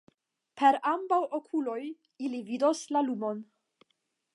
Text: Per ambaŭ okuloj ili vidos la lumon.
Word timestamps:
Per 0.61 0.71
ambaŭ 0.91 1.19
okuloj 1.39 1.79
ili 2.29 2.43
vidos 2.51 2.85
la 2.97 3.09
lumon. 3.11 3.47